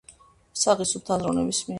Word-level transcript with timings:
საღი, 0.61 0.87
სუფთა 0.93 1.15
აზროვნების 1.17 1.61
მიერ. 1.61 1.69